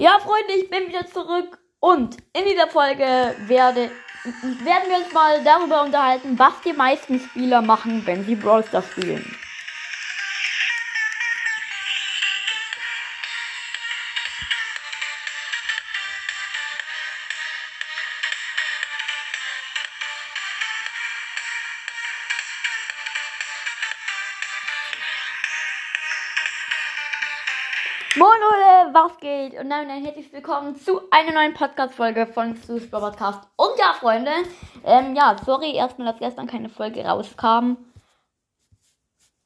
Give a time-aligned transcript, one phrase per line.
[0.00, 3.04] Ja, Freunde, ich bin wieder zurück und in dieser Folge
[3.48, 3.90] werde,
[4.64, 8.86] werden wir uns mal darüber unterhalten, was die meisten Spieler machen, wenn sie Brawl Stars
[8.92, 9.22] spielen.
[28.16, 29.52] Moin Leute, was geht?
[29.52, 33.48] Und damit ein herzlich willkommen zu einer neuen Podcast-Folge von Sus Podcast.
[33.54, 34.32] Und ja, Freunde,
[34.82, 37.76] ähm, ja, sorry erstmal, dass gestern keine Folge rauskam.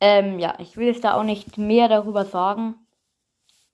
[0.00, 2.76] Ähm, ja, ich will jetzt da auch nicht mehr darüber sagen.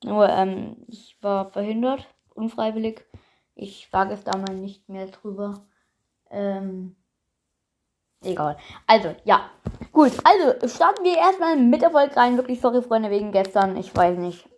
[0.02, 3.04] Nur, ähm, ich war verhindert, unfreiwillig.
[3.54, 5.68] Ich sage es da mal nicht mehr drüber.
[6.32, 6.96] Ähm,
[8.24, 8.56] egal.
[8.88, 9.50] Also, ja.
[9.92, 12.36] Gut, also starten wir erstmal mit Erfolg rein.
[12.36, 13.76] Wirklich sorry, Freunde, wegen gestern.
[13.76, 14.49] Ich weiß nicht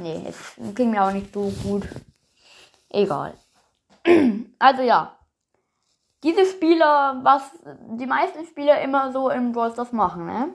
[0.00, 1.88] nee, es ging mir auch nicht so gut.
[2.90, 3.34] Egal.
[4.58, 5.16] Also ja.
[6.22, 7.42] Diese Spieler, was
[7.98, 10.54] die meisten Spieler immer so im Brawl Stars machen, ne?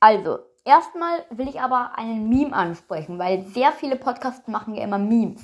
[0.00, 4.98] Also, erstmal will ich aber einen Meme ansprechen, weil sehr viele Podcasts machen ja immer
[4.98, 5.42] Memes.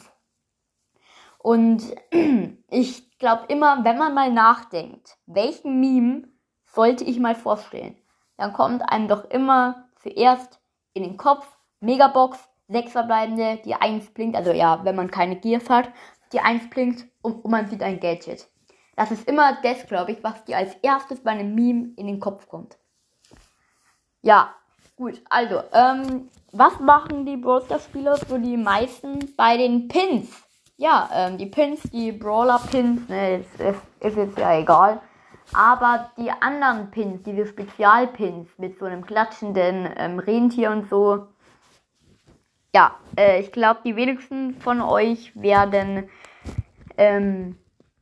[1.39, 1.83] Und
[2.69, 6.29] ich glaube immer, wenn man mal nachdenkt, welchen Meme
[6.67, 7.97] sollte ich mal vorstellen,
[8.37, 10.61] dann kommt einem doch immer zuerst
[10.93, 12.39] in den Kopf Megabox
[12.71, 15.91] sechs verbleibende, die 1 blinkt, also ja, wenn man keine Gears hat,
[16.33, 18.49] die 1 blinkt und, und man sieht ein Gadget.
[18.97, 22.21] Das ist immer das, glaube ich, was dir als erstes bei einem Meme in den
[22.21, 22.79] Kopf kommt.
[24.23, 24.55] Ja,
[24.97, 30.29] gut, also, ähm, was machen die Brawl Stars Spieler für die meisten bei den Pins?
[30.77, 35.01] Ja, ähm, die Pins, die Brawler Pins, ne, ist, ist, ist jetzt ja egal.
[35.53, 41.27] Aber die anderen Pins, diese Spezialpins mit so einem klatschenden ähm, Rentier und so,
[42.75, 46.09] ja, äh, ich glaube, die wenigsten von euch werden
[46.97, 47.57] ähm,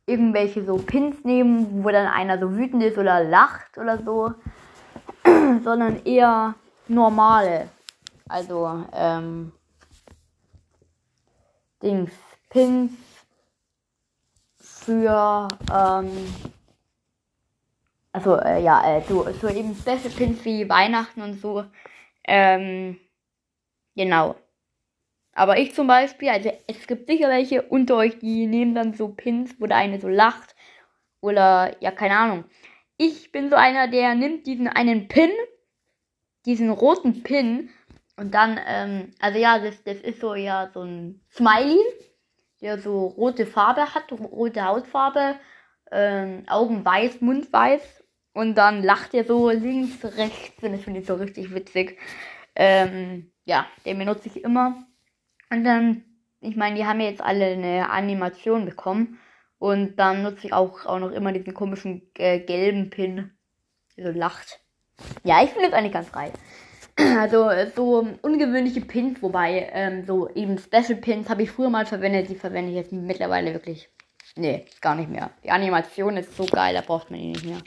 [0.05, 4.33] irgendwelche so Pins nehmen, wo dann einer so wütend ist oder lacht oder so,
[5.63, 6.55] sondern eher
[6.87, 7.69] normale.
[8.27, 9.51] Also, ähm,
[11.81, 12.11] Dings,
[12.49, 12.91] Pins
[14.57, 16.33] für, ähm,
[18.11, 21.63] also, äh, ja, äh, so, so eben Special Pins wie Weihnachten und so,
[22.25, 22.99] ähm,
[23.95, 24.35] genau.
[25.33, 29.09] Aber ich zum Beispiel, also es gibt sicher welche unter euch, die nehmen dann so
[29.09, 30.55] Pins, wo der eine so lacht.
[31.21, 32.45] Oder, ja, keine Ahnung.
[32.97, 35.31] Ich bin so einer, der nimmt diesen einen Pin,
[36.45, 37.69] diesen roten Pin,
[38.19, 41.79] und dann, ähm, also ja, das, das ist so ja so ein Smiley,
[42.59, 45.35] der so rote Farbe hat, rote Hautfarbe,
[45.89, 48.03] ähm, Augen weiß, Mund weiß.
[48.33, 51.97] Und dann lacht er so links, rechts, und das finde ich so richtig witzig.
[52.55, 54.83] Ähm, ja, den benutze ich immer.
[55.49, 56.03] Und dann,
[56.41, 59.19] ich meine, die haben jetzt alle eine Animation bekommen.
[59.57, 63.31] Und dann nutze ich auch, auch noch immer diesen komischen äh, gelben Pin,
[63.97, 64.61] der so lacht.
[65.23, 66.31] Ja, ich finde es eigentlich ganz geil.
[67.17, 72.29] Also so ungewöhnliche Pins, wobei ähm, so eben Special Pins habe ich früher mal verwendet,
[72.29, 73.89] die verwende ich jetzt mittlerweile wirklich.
[74.35, 75.31] Nee, gar nicht mehr.
[75.43, 77.61] Die Animation ist so geil, da braucht man die nicht mehr.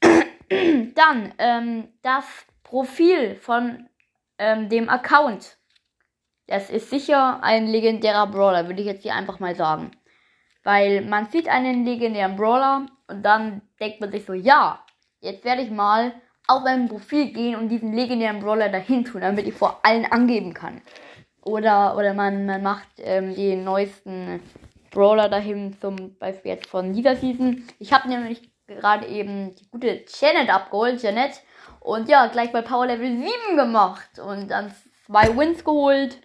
[0.94, 2.24] Dann ähm, das
[2.62, 3.88] Profil von
[4.38, 5.58] ähm, dem Account
[6.50, 9.92] das ist sicher ein legendärer Brawler, würde ich jetzt hier einfach mal sagen.
[10.64, 14.84] Weil man sieht einen legendären Brawler und dann denkt man sich so, ja,
[15.20, 16.12] jetzt werde ich mal
[16.48, 20.52] auf mein Profil gehen und diesen legendären Brawler dahin tun, damit ich vor allen angeben
[20.52, 20.82] kann.
[21.42, 24.42] Oder, oder man, man macht ähm, die neuesten
[24.90, 27.64] Brawler dahin, zum Beispiel jetzt von dieser Season.
[27.78, 31.40] Ich habe nämlich gerade eben die gute Janet abgeholt, Janet.
[31.78, 34.18] Und ja, gleich bei Power Level 7 gemacht.
[34.18, 34.74] Und dann
[35.06, 36.20] zwei Wins geholt.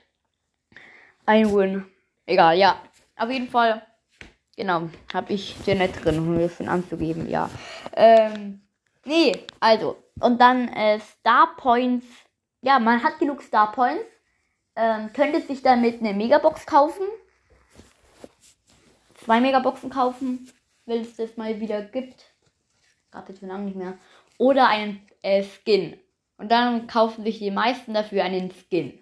[1.25, 1.85] Ein Win.
[2.25, 2.79] Egal, ja.
[3.17, 3.81] Auf jeden Fall.
[4.55, 7.49] Genau, habe ich sehr nett drin, um mir schon anzugeben, ja.
[7.93, 8.61] Ähm,
[9.03, 9.97] nee, also.
[10.19, 12.05] Und dann äh, Star Points.
[12.61, 14.05] Ja, man hat genug Star Points.
[14.75, 17.05] Ähm, könnte sich damit eine Megabox kaufen.
[19.15, 20.51] Zwei Megaboxen kaufen,
[20.85, 22.23] wenn es das mal wieder gibt.
[23.11, 23.97] Gab jetzt schon lange nicht mehr.
[24.37, 25.99] Oder einen äh, Skin.
[26.37, 28.99] Und dann kaufen sich die meisten dafür einen Skin.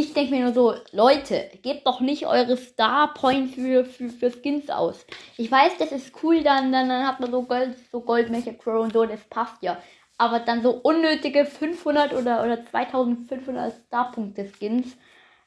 [0.00, 4.30] Ich denke mir nur so, Leute, gebt doch nicht eure Star Points für, für, für
[4.30, 5.04] Skins aus.
[5.36, 8.84] Ich weiß, das ist cool, dann, dann, dann hat man so Gold, so Goldmecher Crow
[8.84, 9.82] und so, das passt ja.
[10.16, 14.96] Aber dann so unnötige 500 oder, oder 2500 Star-Punkte Skins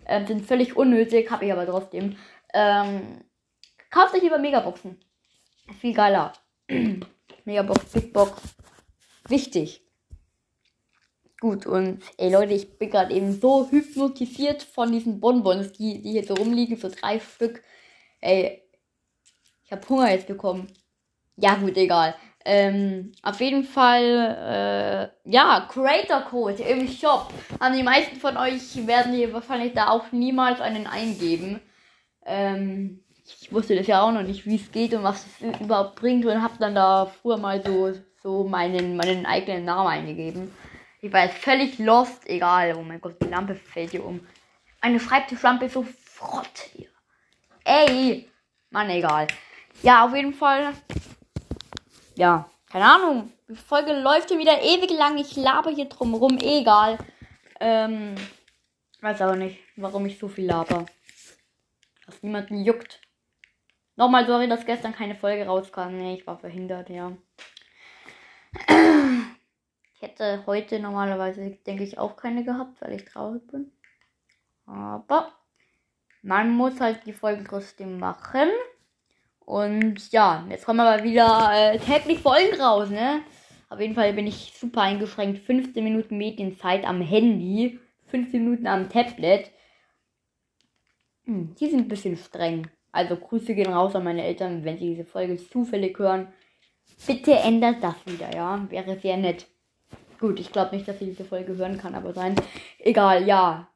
[0.03, 2.17] äh, sind völlig unnötig, habe ich aber trotzdem.
[2.53, 3.23] Ähm,
[3.89, 4.99] kauft euch lieber Megaboxen.
[5.79, 6.33] Viel geiler.
[7.45, 8.33] Megabox, Big Box.
[9.29, 9.81] Wichtig.
[11.41, 16.11] Gut, und ey Leute, ich bin gerade eben so hypnotisiert von diesen Bonbons, die, die
[16.11, 17.63] hier so rumliegen, so drei Stück.
[18.19, 18.61] Ey,
[19.63, 20.67] ich habe Hunger jetzt bekommen.
[21.37, 22.13] Ja, gut, egal.
[22.45, 27.33] Ähm, auf jeden Fall, äh, ja, Creator Code im Shop.
[27.57, 31.59] Also die meisten von euch werden hier wahrscheinlich da auch niemals einen eingeben.
[32.23, 35.95] Ähm, ich wusste das ja auch noch nicht, wie es geht und was es überhaupt
[35.95, 40.51] bringt und habe dann da früher mal so, so meinen, meinen eigenen Namen eingegeben.
[41.01, 42.75] Ich war jetzt völlig lost, egal.
[42.77, 44.25] Oh mein Gott, die Lampe fällt hier um.
[44.79, 46.89] Eine Schreibtischlampe ist so frott hier.
[47.63, 48.29] Ey!
[48.69, 49.27] Mann, egal.
[49.83, 50.73] Ja, auf jeden Fall
[52.15, 53.31] ja, keine Ahnung.
[53.49, 55.17] Die Folge läuft hier wieder ewig lang.
[55.17, 56.37] Ich laber hier drum rum.
[56.39, 56.97] Egal.
[57.59, 58.15] Ähm,
[59.01, 60.85] weiß aber nicht, warum ich so viel laber.
[62.05, 63.01] Was niemanden juckt.
[63.95, 65.97] Nochmal sorry, dass gestern keine Folge rauskam.
[65.97, 67.11] Nee, ich war verhindert, ja.
[70.01, 73.71] Ich hätte heute normalerweise, denke ich, auch keine gehabt, weil ich traurig bin.
[74.65, 75.31] Aber
[76.23, 78.49] man muss halt die Folgen trotzdem machen.
[79.41, 83.21] Und ja, jetzt kommen aber wieder äh, täglich Folgen raus, ne?
[83.69, 85.37] Auf jeden Fall bin ich super eingeschränkt.
[85.37, 89.51] 15 Minuten Medienzeit am Handy, 15 Minuten am Tablet.
[91.25, 92.71] Hm, die sind ein bisschen streng.
[92.91, 96.33] Also Grüße gehen raus an meine Eltern, wenn sie diese Folge zufällig hören.
[97.05, 98.65] Bitte ändert das wieder, ja?
[98.71, 99.45] Wäre sehr nett.
[100.21, 102.35] Gut, ich glaube nicht, dass sie diese Folge hören kann, aber sein.
[102.77, 103.67] Egal, ja.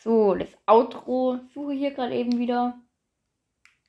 [0.00, 2.74] So, das Outro suche ich hier gerade eben wieder.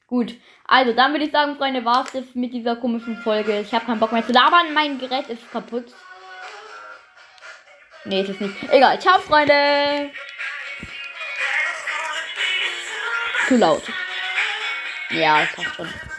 [0.06, 0.36] Gut,
[0.66, 3.62] also dann würde ich sagen, Freunde, war es mit dieser komischen Folge.
[3.62, 4.72] Ich habe keinen Bock mehr zu labern.
[4.76, 5.86] Mein Gerät ist kaputt.
[8.06, 8.56] Nee, ist es nicht.
[8.70, 9.02] Egal.
[9.02, 10.12] Ciao, Freunde.
[13.48, 13.84] Zu laut.
[15.10, 16.13] Ja, das passt schon.